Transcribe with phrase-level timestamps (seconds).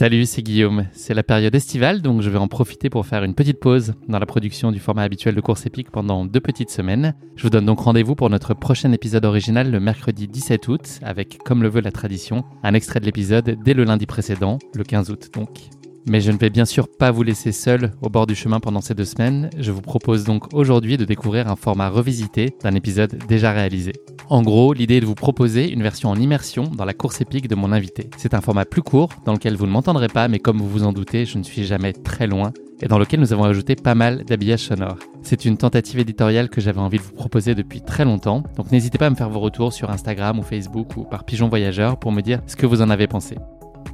[0.00, 0.86] Salut, c'est Guillaume.
[0.92, 4.18] C'est la période estivale, donc je vais en profiter pour faire une petite pause dans
[4.18, 7.14] la production du format habituel de course épique pendant deux petites semaines.
[7.36, 11.36] Je vous donne donc rendez-vous pour notre prochain épisode original le mercredi 17 août, avec,
[11.44, 15.10] comme le veut la tradition, un extrait de l'épisode dès le lundi précédent, le 15
[15.10, 15.68] août donc.
[16.10, 18.80] Mais je ne vais bien sûr pas vous laisser seul au bord du chemin pendant
[18.80, 19.48] ces deux semaines.
[19.56, 23.92] Je vous propose donc aujourd'hui de découvrir un format revisité d'un épisode déjà réalisé.
[24.28, 27.46] En gros, l'idée est de vous proposer une version en immersion dans la course épique
[27.46, 28.10] de mon invité.
[28.16, 30.82] C'est un format plus court dans lequel vous ne m'entendrez pas, mais comme vous vous
[30.82, 32.52] en doutez, je ne suis jamais très loin
[32.82, 34.98] et dans lequel nous avons ajouté pas mal d'habillages sonores.
[35.22, 38.98] C'est une tentative éditoriale que j'avais envie de vous proposer depuis très longtemps, donc n'hésitez
[38.98, 42.10] pas à me faire vos retours sur Instagram ou Facebook ou par Pigeon Voyageur pour
[42.10, 43.36] me dire ce que vous en avez pensé.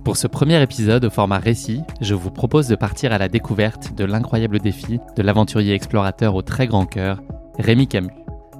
[0.05, 3.95] Pour ce premier épisode au format récit, je vous propose de partir à la découverte
[3.97, 7.23] de l'incroyable défi de l'aventurier explorateur au très grand cœur,
[7.59, 8.13] Rémi Camus.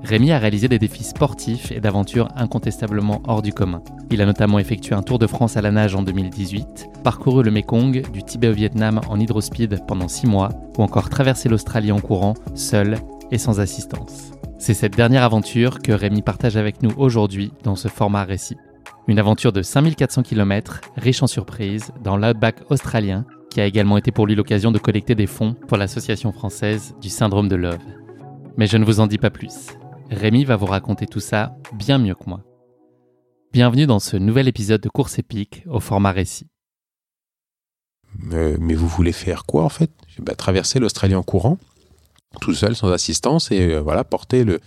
[0.03, 3.83] Rémi a réalisé des défis sportifs et d'aventures incontestablement hors du commun.
[4.11, 7.51] Il a notamment effectué un Tour de France à la nage en 2018, parcouru le
[7.51, 12.01] Mekong du Tibet au Vietnam en hydrospeed pendant 6 mois, ou encore traversé l'Australie en
[12.01, 12.99] courant, seul
[13.31, 14.33] et sans assistance.
[14.59, 18.57] C'est cette dernière aventure que Rémi partage avec nous aujourd'hui dans ce format récit.
[19.09, 24.11] Une aventure de 5400 km, riche en surprises, dans l'outback australien, qui a également été
[24.11, 27.79] pour lui l'occasion de collecter des fonds pour l'association française du syndrome de Love.
[28.57, 29.69] Mais je ne vous en dis pas plus.
[30.11, 32.43] Rémi va vous raconter tout ça bien mieux que moi.
[33.53, 36.49] Bienvenue dans ce nouvel épisode de Course épique au format récit.
[38.33, 39.91] Euh, mais vous voulez faire quoi en fait?
[40.37, 41.59] Traverser l'Australie en courant,
[42.41, 44.61] tout seul, sans assistance, et euh, voilà, porter le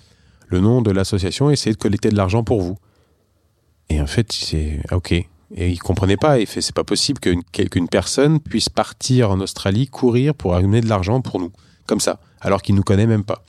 [0.59, 2.77] nom de l'association et essayer de collecter de l'argent pour vous.
[3.89, 5.11] Et en fait, c'est ah, ok.
[5.11, 6.39] Et il comprenait pas.
[6.39, 10.87] Il fait c'est pas possible qu'une personne puisse partir en Australie, courir pour amener de
[10.87, 11.51] l'argent pour nous,
[11.87, 13.43] comme ça, alors qu'il nous connaît même pas.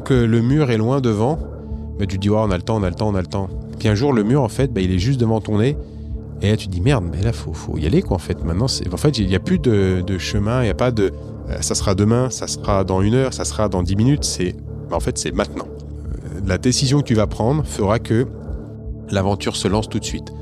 [0.00, 1.38] Que le mur est loin devant,
[1.98, 3.26] bah, tu te dis, on a le temps, on a le temps, on a le
[3.26, 3.48] temps.
[3.78, 5.76] Puis un jour, le mur, en fait, bah, il est juste devant ton nez.
[6.42, 8.44] Et là, tu te dis, merde, mais là, faut, faut y aller, quoi, en fait.
[8.44, 11.12] Maintenant, en fait, il n'y a plus de, chemin, il n'y a pas de,
[11.48, 14.24] euh, ça sera demain, ça sera dans une heure, ça sera dans dix minutes.
[14.24, 14.54] C'est,
[14.90, 15.66] bah, en fait, c'est maintenant.
[15.66, 18.26] Euh, la décision que tu vas prendre fera que
[19.10, 20.32] l'aventure se lance tout de suite.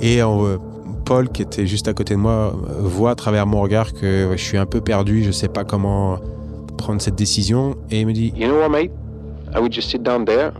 [0.00, 0.58] Et euh,
[1.04, 4.42] Paul, qui était juste à côté de moi, voit à travers mon regard que je
[4.42, 6.18] suis un peu perdu, je sais pas comment
[6.78, 8.90] prendre cette décision et il me dit You know what, mate?
[9.54, 10.52] I would just sit down there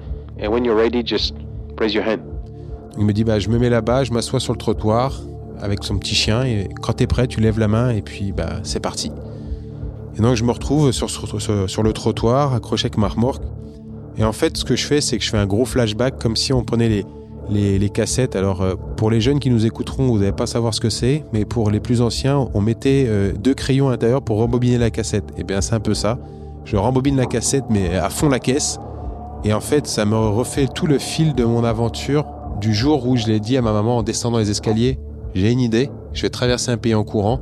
[0.43, 1.35] and when you're ready, just
[1.81, 2.21] raise your hand.
[2.99, 5.23] Il me dit bah je me mets là-bas, je m'assois sur le trottoir
[5.61, 8.61] avec son petit chien et quand t'es prêt, tu lèves la main et puis bah
[8.63, 9.11] c'est parti.
[10.17, 13.43] Et donc je me retrouve sur, sur, sur le trottoir accroché avec ma remorque
[14.17, 16.35] et en fait ce que je fais c'est que je fais un gros flashback comme
[16.35, 17.05] si on prenait les
[17.51, 18.37] les, cassettes.
[18.37, 21.25] Alors, euh, pour les jeunes qui nous écouteront, vous n'allez pas savoir ce que c'est,
[21.33, 24.91] mais pour les plus anciens, on mettait euh, deux crayons à l'intérieur pour rembobiner la
[24.91, 25.25] cassette.
[25.31, 26.19] Et eh bien, c'est un peu ça.
[26.65, 28.79] Je rembobine la cassette, mais à fond la caisse.
[29.45, 32.27] Et en fait, ça me refait tout le fil de mon aventure
[32.61, 34.99] du jour où je l'ai dit à ma maman en descendant les escaliers.
[35.35, 37.41] J'ai une idée, je vais traverser un pays en courant,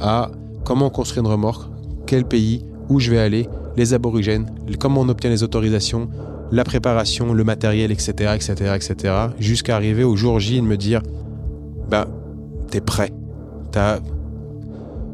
[0.00, 0.30] à
[0.64, 1.70] comment construire une remorque,
[2.06, 4.46] quel pays, où je vais aller, les aborigènes,
[4.78, 6.08] comment on obtient les autorisations,
[6.52, 11.02] la préparation, le matériel, etc., etc., etc., jusqu'à arriver au jour J et me dire,
[11.88, 12.06] bah,
[12.70, 13.12] t'es prêt.
[13.72, 14.00] T'as,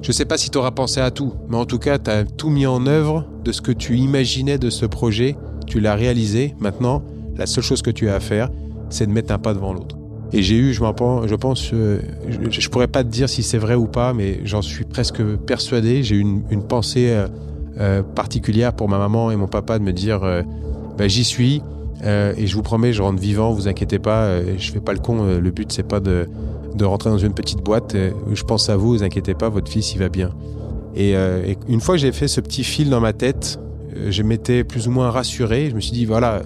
[0.03, 2.67] je sais pas si t'auras pensé à tout, mais en tout cas, t'as tout mis
[2.67, 5.37] en œuvre de ce que tu imaginais de ce projet.
[5.67, 6.55] Tu l'as réalisé.
[6.61, 7.03] Maintenant,
[7.37, 8.51] la seule chose que tu as à faire,
[8.91, 9.97] c'est de mettre un pas devant l'autre.
[10.35, 13.59] Et j'ai eu, je, pense, je pense, euh, je, pourrais pas te dire si c'est
[13.59, 16.03] vrai ou pas, mais j'en suis presque persuadé.
[16.03, 17.29] J'ai eu une, une pensée euh,
[17.79, 20.21] euh, particulière pour ma maman et mon papa de me dire,
[20.97, 21.63] bah, j'y suis.
[22.05, 25.25] et je vous promets, je rentre vivant, vous inquiétez pas, je fais pas le con.
[25.25, 26.29] le but c'est pas de,
[26.75, 27.95] de rentrer dans une petite boîte.
[28.33, 30.31] je pense à vous, vous inquiétez pas, votre fils il va bien.
[30.97, 31.15] Et,
[31.69, 33.59] une fois que j'ai fait ce petit fil dans ma tête,
[34.09, 35.71] je m'étais plus ou moins rassuré.
[35.71, 36.43] Je me suis dit voilà,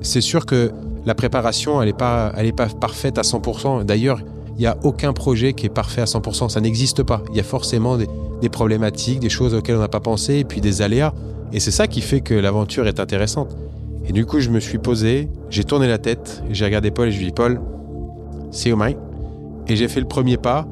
[0.00, 0.70] c'est sûr que
[1.04, 3.84] la préparation, elle n'est pas, elle est pas parfaite à 100%.
[3.84, 4.20] D'ailleurs,
[4.56, 6.48] il n'y a aucun projet qui est parfait à 100%.
[6.48, 7.22] Ça n'existe pas.
[7.30, 8.08] Il y a forcément des,
[8.40, 11.12] des, problématiques, des choses auxquelles on n'a pas pensé, et puis des aléas.
[11.52, 13.56] Et c'est ça qui fait que l'aventure est intéressante.
[14.06, 17.12] Et du coup, je me suis posé, j'ai tourné la tête, j'ai regardé Paul et
[17.12, 17.60] je lui ai dit Paul,
[18.50, 18.96] see you mate.
[19.68, 20.66] Et j'ai fait le premier pas.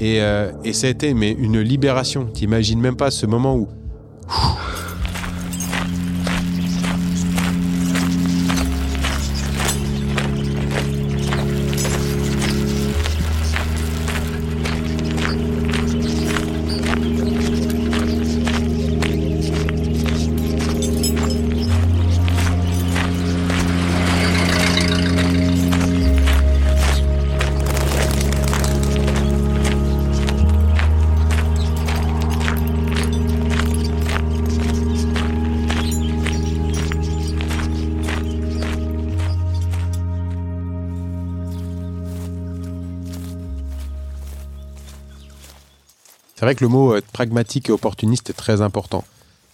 [0.00, 2.26] Et, euh, et ça a été mais une libération.
[2.34, 3.68] Tu n'imagines même pas ce moment où
[46.42, 49.04] C'est vrai que le mot euh, pragmatique et opportuniste est très important.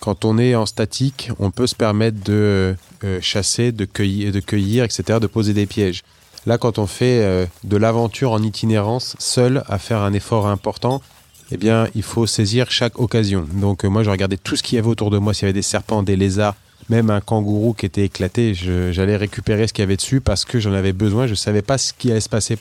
[0.00, 2.75] Quand on est en statique, on peut se permettre de
[3.05, 6.02] euh, chasser, de cueillir, etc., de poser des pièges.
[6.46, 11.02] Là, quand on fait euh, de l'aventure en itinérance, seul, à faire un effort important,
[11.50, 13.46] eh bien, il faut saisir chaque occasion.
[13.52, 15.34] Donc, moi, je regardais tout ce qu'il y avait autour de moi.
[15.34, 16.55] S'il y avait des serpents, des lézards,
[16.88, 20.58] même un kangourou qui était éclaté, j'allais récupérer ce qu'il y avait dessus parce que
[20.58, 21.26] j'en avais besoin.
[21.26, 22.56] Je ne savais pas ce qui allait se passer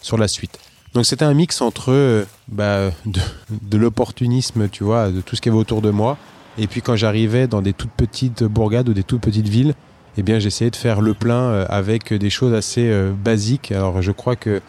[0.00, 0.58] sur la suite.
[0.94, 5.50] Donc c'était un mix entre euh, bah, de, l'opportunisme, tu vois, de tout ce qu'il
[5.50, 6.16] y avait autour de moi.
[6.56, 9.74] Et puis quand j'arrivais dans des toutes petites bourgades ou des toutes petites villes,
[10.16, 13.70] eh bien j'essayais de faire le plein euh, avec des choses assez euh, basiques.
[13.70, 14.60] Alors je crois que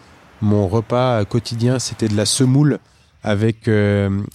[0.41, 2.79] mon repas quotidien c'était de la semoule
[3.23, 3.67] avec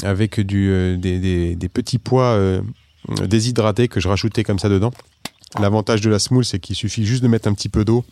[0.02, 2.38] avec des, des, des, petits pois
[3.22, 4.92] déshydratés que je rajoutais comme ça dedans.
[5.58, 8.04] L'avantage de la semoule c'est qu'il suffit juste de mettre un petit peu d'eau,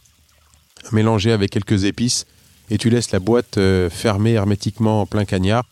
[0.91, 2.25] mélanger avec quelques épices
[2.73, 5.65] et tu laisses la boîte euh, fermée hermétiquement en plein cagnard.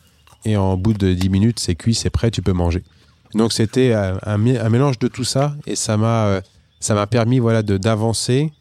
[0.44, 2.82] Et en bout de 10 minutes, c'est cuit, c'est prêt, tu peux manger.
[3.34, 6.40] Donc c'était un, un, mélange de tout ça et ça m'a euh,
[6.78, 8.52] ça m'a permis voilà de d'avancer.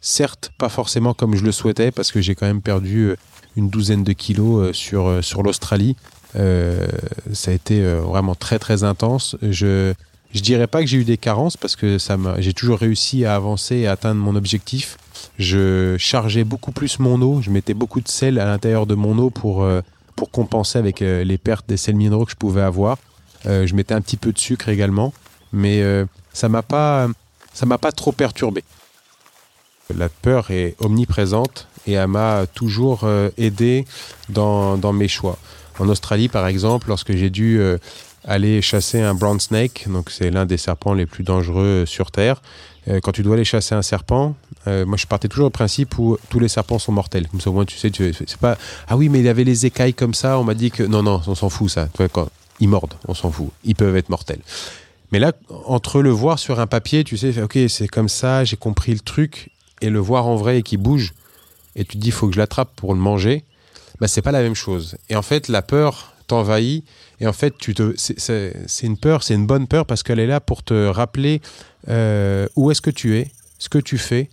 [0.00, 3.16] Certes, pas forcément comme je le souhaitais parce que j'ai quand même perdu euh,
[3.56, 5.96] une douzaine de kilos sur sur l'Australie.
[6.36, 6.86] Euh,
[7.32, 9.36] ça a été vraiment très très intense.
[9.42, 9.92] Je
[10.32, 13.34] je dirais pas que j'ai eu des carences parce que ça j'ai toujours réussi à
[13.34, 14.98] avancer et à atteindre mon objectif
[15.38, 19.18] je chargeais beaucoup plus mon eau, je mettais beaucoup de sel à l'intérieur de mon
[19.18, 19.80] eau pour, euh,
[20.16, 22.98] pour compenser avec euh, les pertes des sels minéraux que je pouvais avoir.
[23.46, 25.12] Euh, je mettais un petit peu de sucre également,
[25.52, 25.82] mais
[26.32, 27.08] ça m'a pas
[27.52, 28.64] ça m'a pas trop perturbé.
[29.94, 33.06] La peur est omniprésente et elle m'a toujours
[33.36, 33.84] aidé
[34.30, 35.36] dans, dans, mes choix.
[35.78, 37.60] En Australie, par exemple, lorsque j'ai dû
[38.24, 42.42] aller chasser un brown snake, donc c'est l'un des serpents les plus dangereux sur Terre,
[43.02, 44.34] quand tu dois aller chasser un serpent,
[44.66, 47.28] euh, moi, je partais toujours au principe où tous les serpents sont mortels.
[47.28, 48.56] Comme ça, au moins, tu sais, c'est pas.
[48.88, 50.38] Ah oui, mais il avait les écailles comme ça.
[50.38, 51.88] On m'a dit que non, non, on s'en fout ça.
[52.12, 52.28] Quand
[52.60, 53.50] ils mordent, on s'en fout.
[53.64, 54.40] Ils peuvent être mortels.
[55.10, 55.32] Mais là,
[55.66, 59.00] entre le voir sur un papier, tu sais, ok, c'est comme ça, j'ai compris le
[59.00, 61.12] truc, et le voir en vrai et qui bouge,
[61.76, 63.44] et tu te dis, faut que je l'attrape pour le manger,
[64.00, 64.96] bah, c'est pas la même chose.
[65.10, 66.84] Et en fait, la peur t'envahit,
[67.20, 70.26] et en fait, tu te, c'est une peur, c'est une bonne peur parce qu'elle est
[70.26, 71.42] là pour te rappeler
[71.88, 74.30] euh, où est-ce que tu es, ce que tu fais,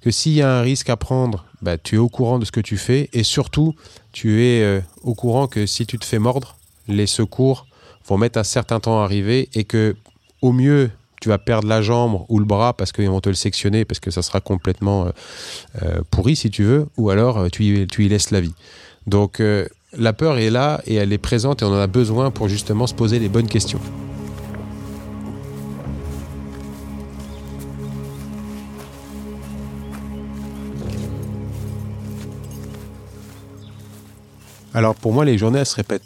[0.00, 2.50] que s'il y a un risque à prendre, bah, tu es au courant de ce
[2.50, 3.10] que tu fais.
[3.12, 3.74] Et surtout,
[4.12, 6.56] tu es euh, au courant que si tu te fais mordre,
[6.88, 7.66] les secours
[8.06, 9.94] vont mettre un certain temps à arriver et que
[10.40, 10.90] au mieux,
[11.20, 14.00] tu vas perdre la jambe ou le bras parce qu'ils vont te le sectionner parce
[14.00, 15.12] que ça sera complètement
[15.82, 18.54] euh, pourri si tu veux, ou alors tu y, tu y laisses la vie.
[19.06, 19.40] Donc
[19.96, 22.86] la peur est là et elle est présente et on en a besoin pour justement
[22.86, 23.80] se poser les bonnes questions.
[34.74, 36.02] Alors pour moi, les journées, elles se répètent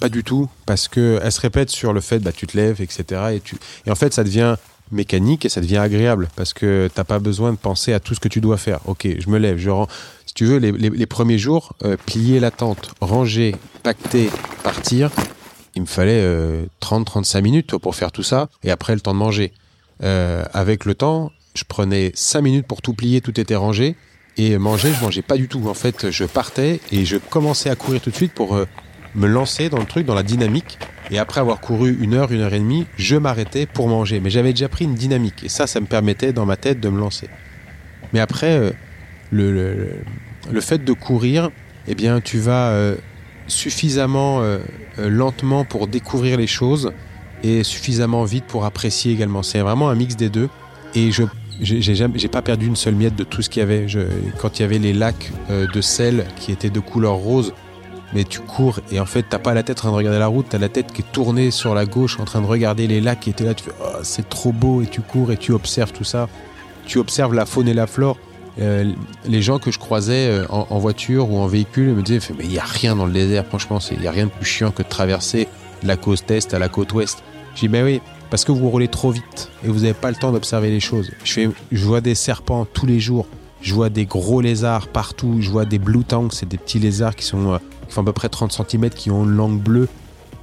[0.00, 2.80] pas du tout parce que elles se répètent sur le fait, bah, tu te lèves,
[2.80, 3.34] etc.
[3.34, 3.56] Et, tu...
[3.86, 4.56] et en fait, ça devient
[4.90, 8.20] mécanique et ça devient agréable parce que t'as pas besoin de penser à tout ce
[8.20, 8.80] que tu dois faire.
[8.86, 9.88] Ok, je me lève, je rends.
[10.36, 14.30] Tu veux, les, les, premiers jours, euh, plier la tente, ranger, pacter,
[14.62, 15.10] partir,
[15.76, 19.18] il me fallait euh, 30-35 minutes pour faire tout ça et après le temps de
[19.18, 19.52] manger.
[20.02, 23.94] Euh, avec le temps, je prenais cinq minutes pour tout plier, tout était rangé.
[24.38, 25.66] Et manger, je mangeais pas du tout.
[25.68, 28.66] En fait, je partais et je commençais à courir tout de suite pour euh,
[29.14, 30.78] me lancer dans le truc, dans la dynamique.
[31.10, 34.20] Et après avoir couru une heure, une heure et demie, je m'arrêtais pour manger.
[34.20, 35.44] Mais j'avais déjà pris une dynamique.
[35.44, 37.28] Et ça, ça me permettait dans ma tête de me lancer.
[38.12, 38.72] Mais après, euh,
[39.30, 39.90] le,
[40.50, 41.50] le, fait de courir,
[41.88, 42.96] eh bien, tu vas euh,
[43.46, 44.58] suffisamment euh,
[44.98, 46.92] lentement pour découvrir les choses
[47.42, 49.42] et suffisamment vite pour apprécier également.
[49.42, 50.48] C'est vraiment un mix des deux.
[50.94, 51.24] Et je
[51.60, 53.86] j'ai pas perdu une seule miette de tout ce qu'il y avait.
[54.38, 57.54] Quand il y avait les lacs euh, de sel qui étaient de couleur rose,
[58.12, 60.26] mais tu cours et en fait t'as pas la tête en train de regarder la
[60.26, 63.00] route, t'as la tête qui est tournée sur la gauche en train de regarder les
[63.00, 65.52] lacs et t'es là, tu fais oh, c'est trop beau et tu cours et tu
[65.52, 66.28] observes tout ça.
[66.86, 68.16] Tu observes la faune et la flore.
[68.58, 68.90] Euh,
[69.26, 72.52] les gens que je croisais euh, en, voiture ou en véhicule me disaient mais il
[72.52, 74.82] y a rien dans le désert franchement il y a rien de plus chiant que
[74.82, 75.46] de traverser
[75.82, 77.22] la côte est à la côte ouest.
[77.54, 80.16] J'ai dit ben oui parce que vous roulez trop vite et vous n'avez pas le
[80.16, 81.10] temps d'observer les choses.
[81.22, 83.26] Je, je vois des serpents tous les jours,
[83.60, 87.14] je vois des gros lézards partout, je vois des blue tanks, c'est des petits lézards
[87.14, 87.58] qui, euh,
[87.90, 89.88] font à peu près 30 cm, qui ont une langue bleue.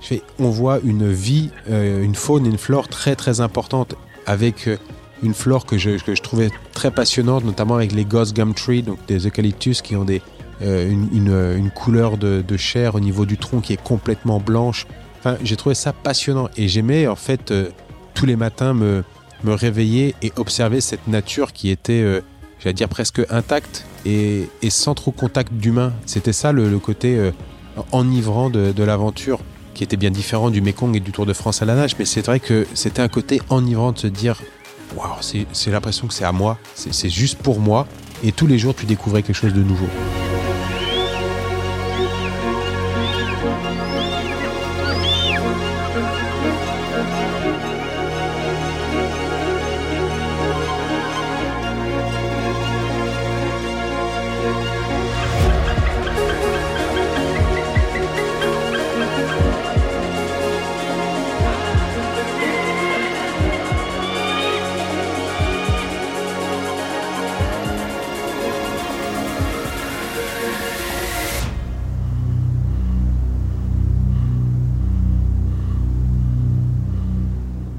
[0.02, 4.70] Je on voit une vie, une faune une flore très très importante avec
[5.24, 9.26] une flore que je, trouvais très passionnante, notamment avec les Ghost Gum Tree, donc des
[9.26, 10.22] eucalyptus qui ont des,
[10.62, 11.08] euh, une,
[11.58, 14.86] une, couleur de, chair au niveau du tronc qui est complètement blanche.
[15.20, 17.70] Enfin, j'ai trouvé ça passionnant et j'aimais en fait euh,
[18.14, 19.04] tous les matins me,
[19.44, 22.22] me réveiller et observer cette nature qui était, euh,
[22.60, 25.94] j'allais dire, presque intacte et, sans trop contact d'humain.
[26.06, 27.32] C'était ça le, côté euh,
[27.92, 29.40] enivrant de, de l'aventure
[29.74, 31.96] qui était bien différent du Mekong et du Tour de France à la nage.
[31.98, 34.42] Mais c'est vrai que c'était un côté enivrant de se dire
[35.22, 37.88] C'est l'impression que c'est à moi, c'est juste pour moi.
[38.24, 39.88] Et tous les jours, tu découvrais quelque chose de nouveau.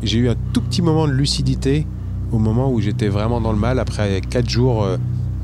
[0.04, 1.86] J'ai eu un tout petit moment de lucidité
[2.32, 4.96] au moment où j'étais vraiment dans le mal après 4 jours euh,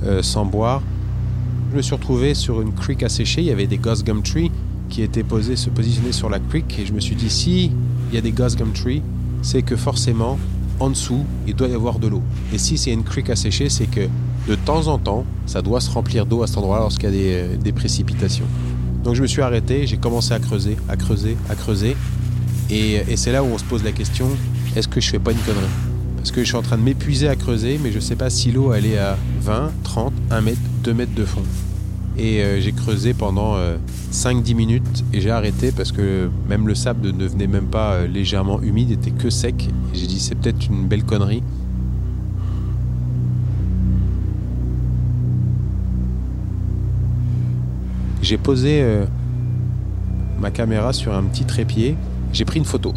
[0.04, 0.82] euh, sans boire.
[1.70, 4.50] Je me suis retrouvé sur une creek asséchée, il y avait des Ghost Gum Trees
[4.88, 7.70] qui étaient posés, se positionner sur la creek et je me suis dit si
[8.10, 9.02] il y a des Ghost Gum Trees,
[9.42, 10.38] c'est que forcément
[10.80, 12.22] en dessous, il doit y avoir de l'eau.
[12.52, 14.08] Et si c'est une creek asséchée, c'est que
[14.48, 17.14] de temps en temps, ça doit se remplir d'eau à cet endroit lorsqu'il y a
[17.14, 18.46] des, euh, des précipitations.
[19.04, 21.96] Donc je me suis arrêté, j'ai commencé à creuser, à creuser, à creuser.
[22.70, 24.28] Et, c'est là où on se pose la question,
[24.76, 25.60] est-ce que je fais pas une connerie?
[26.16, 28.52] Parce que je suis en train de m'épuiser à creuser, mais je sais pas si
[28.52, 31.42] l'eau est à 20, 30, 1 mètre, 2 mètres de fond.
[32.16, 33.76] Et euh, j'ai creusé pendant euh,
[34.12, 38.06] 5-10 minutes et j'ai arrêté parce que même le sable ne devenait même pas euh,
[38.06, 39.68] légèrement humide, était que sec.
[39.94, 41.42] J'ai dit c'est peut-être une belle connerie.
[48.22, 49.06] J'ai posé euh,
[50.40, 51.96] ma caméra sur un petit trépied,
[52.32, 52.92] j'ai pris une photo.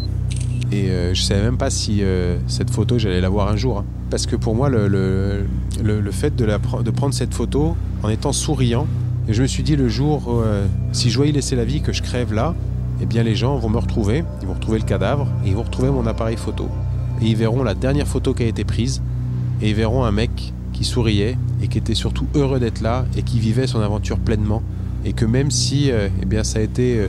[0.72, 3.78] Et euh, je savais même pas si euh, cette photo j'allais la voir un jour.
[3.78, 3.84] Hein.
[4.10, 5.46] Parce que pour moi, le, le,
[5.82, 8.86] le, fait de, la, de, prendre cette photo en étant souriant,
[9.28, 11.80] et je me suis dit le jour, euh, si je dois y laisser la vie,
[11.80, 12.54] que je crève là,
[13.00, 15.62] eh bien les gens vont me retrouver, ils vont retrouver le cadavre, et ils vont
[15.62, 16.68] retrouver mon appareil photo.
[17.20, 19.02] Et ils verront la dernière photo qui a été prise,
[19.62, 23.22] et ils verront un mec qui souriait, et qui était surtout heureux d'être là, et
[23.22, 24.62] qui vivait son aventure pleinement.
[25.04, 27.08] Et que même si eh bien, ça a été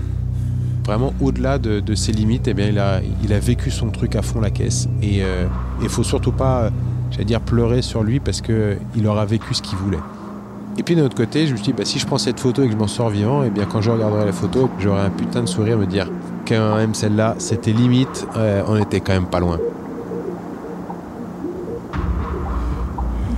[0.85, 4.51] vraiment au-delà de, ses limites, eh bien, il, a, vécu son truc à fond la
[4.51, 4.87] caisse.
[5.01, 5.45] Et il euh,
[5.81, 6.69] ne faut surtout pas,
[7.11, 9.99] j'allais dire, pleurer sur lui parce qu'il aura vécu ce qu'il voulait.
[10.77, 12.63] Et puis d'un autre côté, je me suis dit, bah, si je prends cette photo
[12.63, 15.09] et que je m'en sors vivant, eh bien, quand je regarderai la photo, j'aurai un
[15.09, 16.09] putain de sourire me dire,
[16.47, 19.57] quand même celle-là, c'était limite, euh, on était quand même pas loin.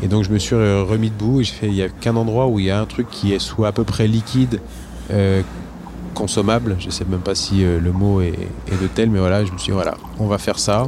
[0.04, 2.48] Et donc je me suis remis debout et je fais, il n'y a qu'un endroit
[2.48, 4.62] où il y a un truc qui est soit à peu près liquide,
[5.12, 5.42] euh,
[6.18, 6.76] consommable.
[6.80, 8.34] Je sais même pas si euh, le mot est,
[8.70, 10.88] de tel, mais voilà, je me suis dit, voilà, on va faire ça.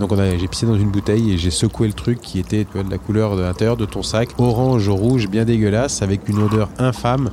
[0.00, 2.98] Donc j'ai pissé dans une bouteille et j'ai secoué le truc qui était de la
[2.98, 7.30] couleur de l'intérieur de ton sac, orange, rouge, bien dégueulasse, avec une odeur infâme.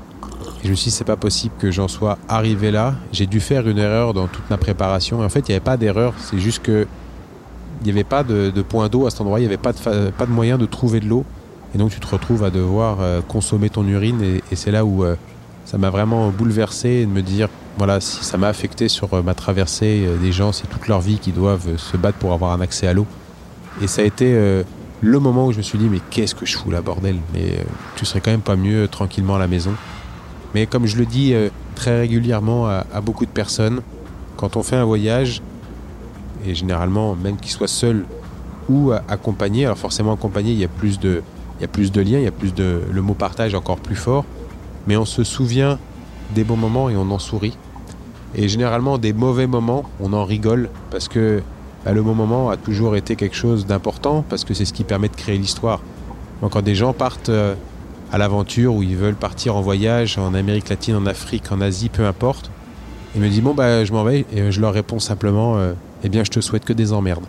[0.64, 2.94] Je me suis dit, c'est pas possible que j'en sois arrivé là.
[3.12, 5.22] J'ai dû faire une erreur dans toute ma préparation.
[5.22, 6.88] En fait, il n'y avait pas d'erreur, c'est juste que
[7.82, 10.12] il n'y avait pas de, point d'eau à cet endroit, il n'y avait pas de,
[10.28, 11.26] moyen de trouver de l'eau.
[11.74, 14.86] Et donc tu te retrouves à devoir euh, consommer ton urine et, et c'est là
[14.86, 15.16] où euh,
[15.72, 17.48] ça m'a vraiment bouleversé de me dire
[17.78, 21.18] voilà si ça m'a affecté sur euh, ma traversée des gens c'est toute leur vie
[21.18, 23.08] qui doivent se battre pour avoir un accès à l'eau.
[23.80, 24.64] Et ça a été euh,
[25.02, 27.18] le moment où je me suis dit mais qu'est-ce que je fous là bordel?
[27.34, 27.64] Mais euh,
[27.96, 29.74] tu serais quand même pas mieux tranquillement à la maison.
[30.54, 33.82] Mais comme je le dis euh, très régulièrement à, à, beaucoup de personnes
[34.36, 35.42] quand on fait un voyage
[36.46, 38.06] et généralement même qu'il soit seul
[38.68, 41.22] ou accompagné alors forcément accompagné il y a plus de
[41.60, 43.78] il y a plus de liens il y a plus de le mot partage encore
[43.78, 44.26] plus fort
[44.88, 45.80] mais on se souvient
[46.36, 47.58] des bons moments et on en sourit
[48.36, 51.44] et généralement des mauvais moments on en rigole parce que
[51.84, 54.84] bah, le bon moment a toujours été quelque chose d'important parce que c'est ce qui
[54.84, 55.82] permet de créer l'histoire.
[56.50, 57.56] Quand des gens partent euh,
[58.12, 61.90] à l'aventure ou ils veulent partir en voyage en Amérique latine, en Afrique, en Asie,
[61.90, 62.52] peu importe,
[63.16, 65.74] ils me disent bon bah je m'en vais et je leur réponds simplement euh,
[66.04, 67.26] eh bien je te souhaite que des emmerdes.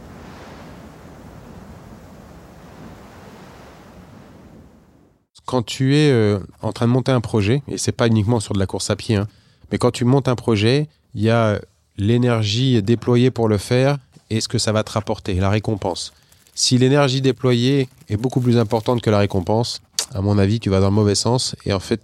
[5.53, 8.55] Quand tu es euh, en train de monter un projet, et c'est pas uniquement sur
[8.55, 9.29] de la course à pied, hein,
[9.71, 11.61] mais quand tu montes un projet, il y a
[11.99, 13.99] l'énergie déployée pour le faire
[14.31, 16.15] et ce que ça va te rapporter, la récompense.
[16.55, 19.83] Si l'énergie déployée est beaucoup plus importante que la récompense,
[20.15, 21.55] à mon avis, tu vas dans le mauvais sens.
[21.67, 22.01] Et en fait,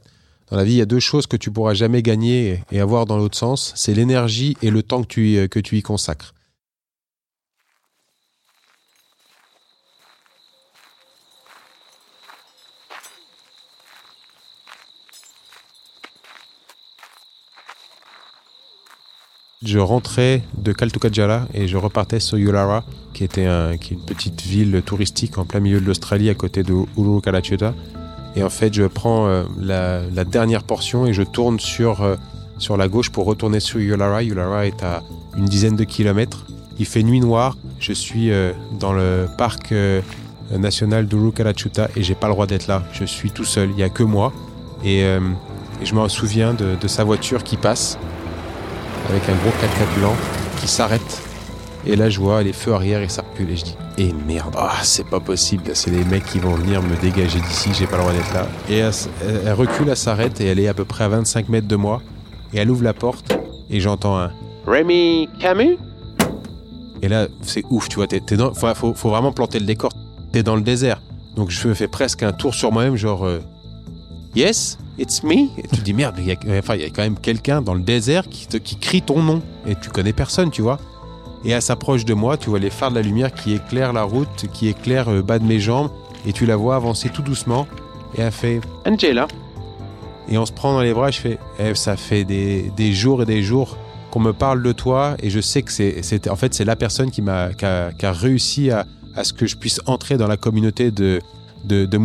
[0.51, 3.07] dans la vie, il y a deux choses que tu pourras jamais gagner et avoir
[3.07, 3.73] dans l'autre sens.
[3.77, 6.35] C'est l'énergie et le temps que tu, que tu y consacres.
[19.65, 24.83] Je rentrais de Kaltukajala et je repartais sur Yulara, qui était est une petite ville
[24.85, 27.75] touristique en plein milieu de l'Australie à côté de Uru Kalachuta.
[28.37, 32.15] Et en fait, je prends euh, la, dernière portion et je tourne sur, euh,
[32.59, 34.23] sur la gauche pour retourner sur Yulara.
[34.23, 35.03] Yulara est à
[35.37, 36.47] une dizaine de kilomètres.
[36.79, 37.57] Il fait nuit noire.
[37.81, 39.75] Je suis euh, dans le parc
[40.57, 42.85] national d'Uru Kalachuta et j'ai pas le droit d'être là.
[42.93, 43.71] Je suis tout seul.
[43.71, 44.33] Il n'y a que moi.
[44.85, 45.05] Et,
[45.85, 47.99] je me souviens de sa voiture qui passe
[49.09, 50.15] avec un gros 4x4 blanc
[50.61, 51.23] qui s'arrête.
[51.87, 53.51] Et là, je vois les feux arrière et ça recule.
[53.51, 55.71] Et je dis, eh merde, ah, c'est pas possible.
[55.75, 57.71] C'est les mecs qui vont venir me dégager d'ici.
[57.73, 58.47] J'ai pas le droit d'être là.
[58.69, 61.77] Et elle, recule, elle s'arrête et elle est à peu près à 25 mètres de
[61.77, 62.03] moi.
[62.53, 63.39] Et elle ouvre la porte
[63.71, 64.31] et j'entends un
[64.67, 65.79] Rémi Camus?
[67.01, 68.07] Et là, c'est ouf, tu vois.
[68.07, 69.91] T'es, dans, faut, faut, faut, vraiment planter le décor.
[70.33, 71.01] T'es dans le désert.
[71.37, 73.39] Donc je fais presque un tour sur moi-même, genre euh,
[74.39, 75.49] Yes It's me.
[75.59, 77.61] Et tu te dis merde, il y, a, enfin, il y a quand même quelqu'un
[77.61, 80.79] dans le désert qui, te, qui crie ton nom et tu connais personne, tu vois.
[81.45, 84.05] Et elle s'approche de moi, tu vois les phares de la lumière qui éclairent la
[84.05, 85.91] route, qui éclairent le bas de mes jambes,
[86.25, 87.67] et tu la vois avancer tout doucement.
[88.17, 89.27] Et elle fait Angela.
[90.29, 93.23] Et on se prend dans les bras, je fais eh, ça fait des, des, jours
[93.23, 93.77] et des jours
[94.13, 97.11] qu'on me parle de toi, et je sais que c'est en fait c'est la personne
[97.11, 100.29] qui m'a qui a, qui a, réussi à, à ce que je puisse entrer dans
[100.29, 101.21] la communauté de
[101.65, 101.99] de, de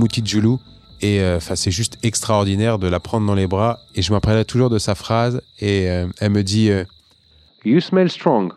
[1.04, 3.82] et euh, c'est juste extraordinaire de la prendre dans les bras.
[3.94, 5.42] Et je m'appellerai toujours de sa phrase.
[5.60, 6.86] Et euh, elle me dit euh,
[7.66, 8.54] You smell strong.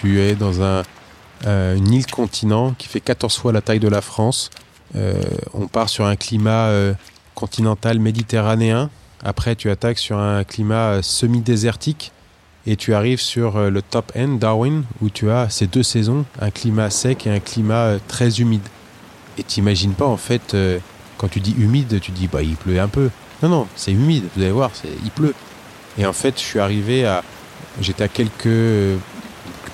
[0.00, 0.84] Tu es dans un,
[1.44, 4.48] euh, une île continent qui fait 14 fois la taille de la France.
[4.94, 5.20] Euh,
[5.54, 6.94] on part sur un climat euh,
[7.34, 8.90] continental méditerranéen.
[9.24, 12.12] Après, tu attaques sur un climat semi-désertique.
[12.64, 16.50] Et tu arrives sur le top end, Darwin, où tu as ces deux saisons, un
[16.50, 18.66] climat sec et un climat très humide.
[19.36, 20.54] Et t'imagines pas, en fait,
[21.16, 23.10] quand tu dis humide, tu dis, bah, il pleut un peu.
[23.42, 24.70] Non, non, c'est humide, vous allez voir,
[25.02, 25.34] il pleut.
[25.96, 27.24] Et en fait, je suis arrivé à.
[27.80, 28.98] J'étais à quelques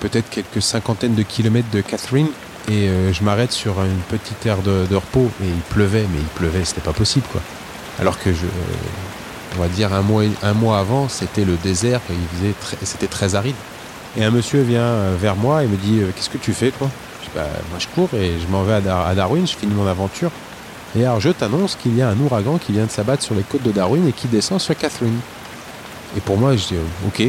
[0.07, 2.27] peut-être quelques cinquantaines de kilomètres de Catherine
[2.67, 6.27] et euh, je m'arrête sur une petite aire de, repos et il pleuvait, mais il
[6.27, 7.41] pleuvait, c'était pas possible quoi.
[7.99, 12.01] Alors que je, euh, on va dire un mois, un mois avant, c'était le désert
[12.11, 13.55] et il faisait c'était très aride.
[14.15, 16.89] Et un monsieur vient euh, vers moi et me dit qu'est-ce que tu fais toi?
[17.21, 19.73] Je dis, bah, moi je cours et je m'en vais à, à Darwin, je finis
[19.73, 20.29] mon aventure.
[20.95, 23.43] Et alors je t'annonce qu'il y a un ouragan qui vient de s'abattre sur les
[23.43, 25.19] côtes de Darwin et qui descend sur Catherine.
[26.15, 26.75] Et pour moi, je dis
[27.07, 27.27] ok,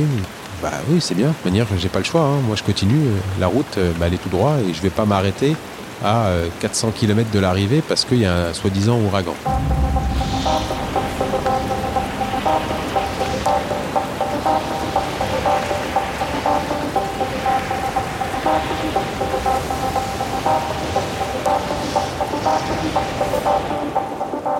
[0.62, 1.28] bah oui, c'est bien.
[1.28, 2.22] De toute manière, j'ai pas le choix.
[2.22, 2.40] Hein.
[2.46, 3.08] Moi, je continue.
[3.38, 5.56] La route, bah, elle est tout droit et je vais pas m'arrêter
[6.04, 6.28] à
[6.60, 9.34] 400 km de l'arrivée parce qu'il y a un soi-disant ouragan.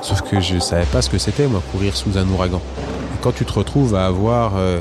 [0.03, 2.61] Sauf que je savais pas ce que c'était, moi, courir sous un ouragan.
[3.23, 4.81] Quand tu te retrouves à avoir euh,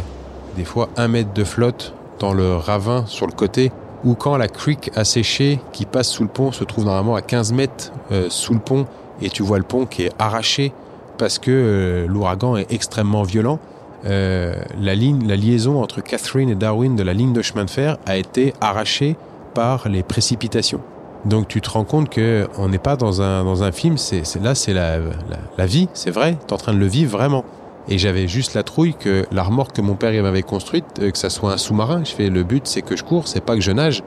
[0.55, 3.71] des fois un mètre de flotte dans le ravin sur le côté,
[4.03, 7.21] ou quand la creek a séché qui passe sous le pont se trouve normalement à
[7.21, 8.85] 15 mètres euh, sous le pont
[9.21, 10.73] et tu vois le pont qui est arraché
[11.17, 13.59] parce que euh, l'ouragan est extrêmement violent.
[14.05, 17.69] euh, la, ligne, la liaison entre Catherine et Darwin de la ligne de chemin de
[17.69, 19.15] fer a été arrachée
[19.55, 20.81] par les précipitations.
[21.23, 24.23] Donc tu te rends compte que on n'est pas dans un, dans un film, c'est
[24.41, 27.17] là c'est la, la, la, vie, c'est vrai, tu es en train de le vivre
[27.17, 27.43] vraiment.
[27.87, 31.17] Et j'avais juste la trouille que la remorque que mon père m'avait construite, euh, que
[31.17, 33.61] ça soit un sous-marin, je fais le but c'est que je cours, c'est pas que
[33.61, 34.03] je nage.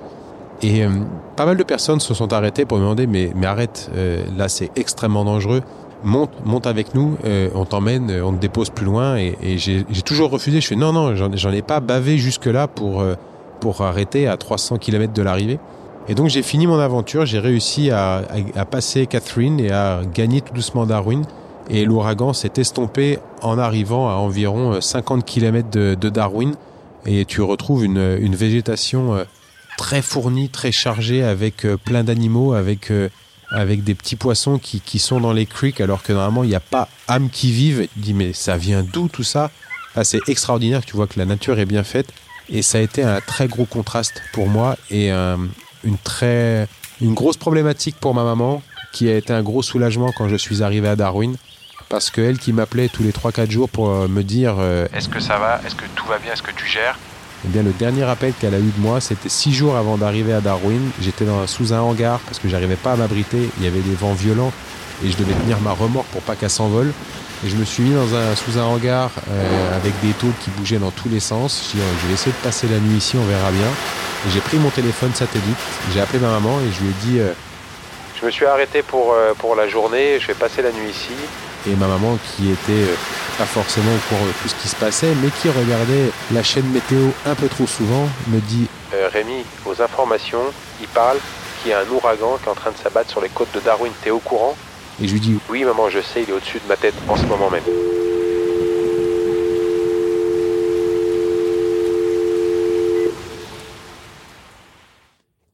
[0.63, 0.89] Et euh,
[1.37, 4.71] pas mal de personnes se sont arrêtées pour me demander mais, arrête, euh, là c'est
[4.77, 5.63] extrêmement dangereux,
[6.03, 7.17] monte, monte avec nous,
[7.55, 9.17] on t'emmène, on te dépose plus loin.
[9.17, 13.05] Et, j'ai toujours refusé, je fais non, non, j'en ai pas bavé jusque-là pour,
[13.61, 15.59] pour arrêter à 300 km de l'arrivée.
[16.09, 18.23] Et donc j'ai fini mon aventure, j'ai réussi à,
[18.71, 21.23] passer Catherine et à gagner tout doucement Darwin.
[21.71, 26.55] Et l'ouragan s'est estompé en arrivant à environ 50 km de, Darwin.
[27.05, 29.25] Et tu retrouves une, une, végétation euh,
[29.77, 33.09] très fournie, très chargée, avec euh, plein d'animaux, avec, euh,
[33.51, 36.57] avec des petits poissons qui, qui sont dans les creeks, alors que normalement il n'y
[36.57, 37.81] a pas âme qui vive.
[37.83, 39.51] Et tu dis mais ça vient d'où tout ça?
[39.95, 42.13] Ah, C'est extraordinaire, tu vois que la nature est bien faite.
[42.51, 46.67] Et ça a été un très gros contraste pour moi et une très
[47.03, 50.63] une grosse problématique pour ma maman qui a été un gros soulagement quand je suis
[50.63, 51.37] arrivé à Darwin
[51.89, 55.09] parce que elle qui m'appelait tous les 3-4 jours pour euh, me dire euh, est-ce
[55.09, 56.99] que ça va, est-ce que tout va bien, est-ce que tu gères?
[57.45, 60.33] Eh bien, le dernier appel qu'elle a eu de moi, c'était six jours avant d'arriver
[60.33, 60.91] à Darwin.
[61.01, 63.49] J'étais sous un hangar parce que j'arrivais pas à m'abriter.
[63.59, 64.53] Il y avait des vents violents
[65.05, 66.93] et je devais tenir ma remorque pour pas qu'elle s'envole.
[67.47, 70.51] Et je me suis mis dans un, sous un hangar euh, avec des taux qui
[70.51, 71.71] bougeaient dans tous les sens.
[71.73, 73.69] Je, je vais essayer de passer la nuit ici, on verra bien.
[74.31, 75.57] J'ai pris mon téléphone satellite,
[75.95, 77.33] j'ai appelé ma maman et je lui ai dit euh,
[78.21, 81.15] Je me suis arrêté pour, euh, pour la journée, je vais passer la nuit ici.
[81.67, 82.95] Et ma maman, qui était euh,
[83.37, 86.69] pas forcément au courant de tout ce qui se passait, mais qui regardait la chaîne
[86.71, 88.69] météo un peu trop souvent, me dit
[89.13, 91.19] Rémi, aux informations, il parle
[91.61, 93.61] qu'il y a un ouragan qui est en train de s'abattre sur les côtes de
[93.61, 94.57] Darwin, t'es au courant?
[95.03, 97.17] Et je lui dis Oui, maman, je sais, il est au-dessus de ma tête en
[97.17, 97.63] ce moment même.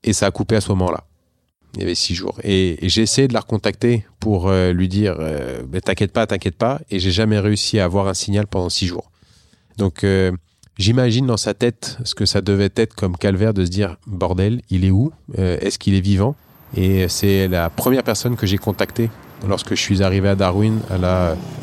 [0.03, 1.05] Et ça a coupé à ce moment-là.
[1.75, 2.39] Il y avait six jours.
[2.45, 6.81] Et, j'ai essayé de la recontacter pour euh, lui dire euh, T'inquiète pas, t'inquiète pas.
[6.91, 9.11] Et j'ai jamais réussi à avoir un signal pendant six jours.
[9.77, 10.31] Donc euh,
[10.79, 14.63] j'imagine dans sa tête ce que ça devait être comme calvaire de se dire Bordel,
[14.71, 15.13] il est où?
[15.37, 16.37] Est-ce qu'il est vivant?
[16.77, 19.11] Et c'est la première personne que j'ai contactée
[19.49, 20.81] lorsque je suis arrivé à Darwin,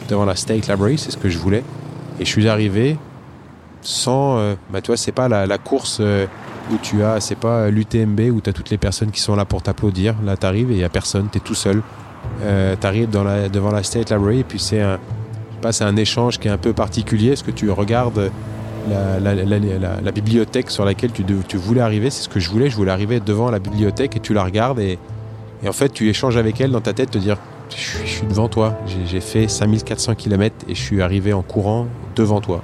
[0.09, 1.63] devant la State Library, c'est ce que je voulais.
[2.19, 2.97] Et je suis arrivé
[3.81, 4.55] sans.
[4.71, 6.01] bah, tu vois, c'est pas la course
[6.71, 9.45] où tu as, c'est pas l'UTMB où tu as toutes les personnes qui sont là
[9.45, 10.15] pour t'applaudir.
[10.23, 11.81] Là, tu arrives et il n'y a personne, tu es tout seul.
[12.43, 14.99] Euh, tu arrives devant la State Library et puis c'est un,
[15.63, 17.31] un échange qui est un peu particulier.
[17.31, 18.31] Est-ce que tu regardes
[18.89, 22.09] la, bibliothèque sur laquelle tu, tu voulais arriver?
[22.09, 22.69] C'est ce que je voulais.
[22.69, 24.97] Je voulais arriver devant la bibliothèque et tu la regardes et,
[25.63, 27.37] et en fait, tu échanges avec elle dans ta tête, te dire
[27.75, 28.77] je suis devant toi.
[29.05, 32.61] J'ai fait 5400 km et je suis arrivé en courant devant toi.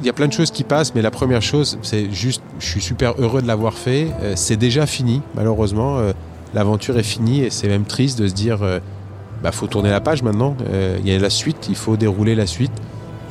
[0.00, 2.66] Il y a plein de choses qui passent, mais la première chose, c'est juste, je
[2.66, 4.06] suis super heureux de l'avoir fait.
[4.22, 5.98] Euh, c'est déjà fini, malheureusement.
[5.98, 6.12] Euh,
[6.54, 8.78] l'aventure est finie et c'est même triste de se dire, euh,
[9.42, 10.56] bah faut tourner la page maintenant.
[11.00, 12.72] Il y a la suite, il faut dérouler la suite.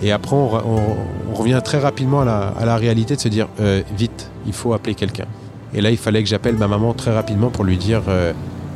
[0.04, 3.48] Et après, on, revient très rapidement à la, à la, réalité de se dire,
[3.96, 5.26] vite, il faut appeler quelqu'un.
[5.74, 8.04] Et là, il fallait que j'appelle ma maman très rapidement pour lui dire,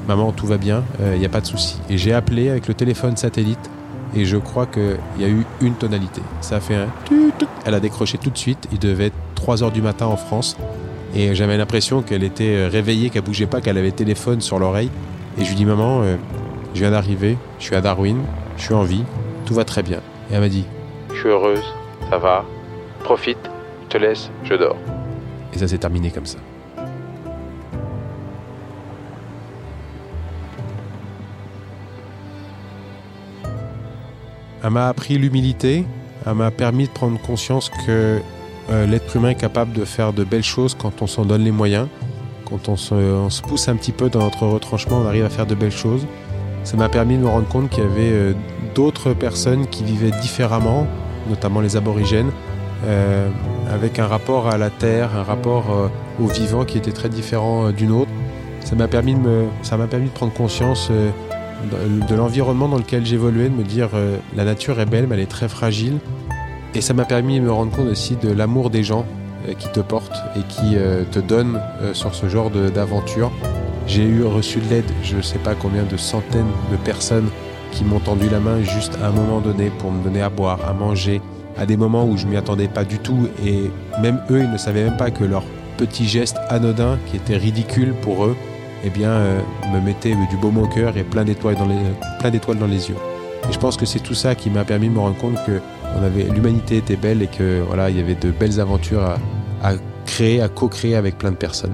[0.07, 1.79] maman, tout va bien, il n'y a pas de souci.
[1.89, 3.69] Et j'ai appelé avec le téléphone satellite
[4.15, 6.21] et je crois qu'il y a eu une tonalité.
[6.41, 6.87] Ça a fait un
[7.65, 8.67] Elle a décroché tout de suite.
[8.71, 10.57] Il devait être 3 heures du matin en France.
[11.15, 14.59] Et j'avais l'impression qu'elle était euh, réveillée, qu'elle bougeait pas, qu'elle avait le téléphone sur
[14.59, 14.89] l'oreille.
[15.37, 16.15] Et je lui dis Maman, euh,
[16.73, 18.21] je viens d'arriver, je suis à Darwin,
[18.57, 19.03] je suis en vie,
[19.45, 19.97] tout va très bien.
[20.29, 20.65] Et elle m'a dit
[21.13, 21.63] Je suis heureuse,
[22.09, 22.45] ça va,
[23.03, 23.49] profite,
[23.83, 24.77] je te laisse, je dors.
[25.53, 26.37] Et ça s'est terminé comme ça.
[34.63, 35.85] Elle m'a appris l'humilité,
[36.25, 38.19] elle m'a permis de prendre conscience que
[38.69, 41.51] euh, l'être humain est capable de faire de belles choses quand on s'en donne les
[41.51, 41.87] moyens,
[42.45, 45.55] quand on se, pousse un petit peu dans notre retranchement, on arrive à faire de
[45.55, 46.05] belles choses.
[46.63, 48.33] Ça m'a permis de me rendre compte qu'il y avait euh,
[48.75, 50.85] d'autres personnes qui vivaient différemment,
[51.27, 52.29] notamment les aborigènes,
[52.85, 53.29] euh,
[53.73, 55.89] avec un rapport à la terre, un rapport
[56.21, 58.11] au vivant qui était très différent d'une autre.
[58.63, 59.15] Ça m'a permis,
[59.89, 60.91] permis de prendre conscience
[62.09, 65.21] de l'environnement dans lequel j'évoluais, de me dire euh, la nature est belle, mais elle
[65.21, 65.97] est très fragile.
[66.73, 69.05] Et ça m'a permis de me rendre compte aussi de l'amour des gens
[69.47, 71.59] euh, qui te portent et qui euh, te donnent
[71.93, 73.31] sur ce genre d'aventure.
[73.87, 77.29] J'ai eu reçu de l'aide, je ne sais pas combien de centaines de personnes
[77.71, 80.59] qui m'ont tendu la main juste à un moment donné pour me donner à boire,
[80.67, 81.21] à manger,
[81.57, 83.71] à des moments où je m'y attendais pas du tout et
[84.01, 85.43] même eux, ils ne savaient même pas que leur
[85.77, 88.35] petit geste anodin qui était ridicule pour eux
[88.83, 89.39] eh bien, euh,
[89.73, 92.95] me mettait du baume au cœur et plein d'étoiles dans les, yeux.
[93.49, 95.61] Et je pense que c'est tout ça qui m'a permis de me rendre compte que
[96.33, 99.03] l'humanité était belle et que voilà, il y avait de belles aventures
[99.63, 99.73] à
[100.05, 101.73] créer, à co-créer avec plein de personnes.